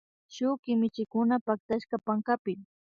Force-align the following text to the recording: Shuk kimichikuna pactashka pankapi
Shuk 0.33 0.57
kimichikuna 0.63 1.35
pactashka 1.45 1.95
pankapi 2.05 2.53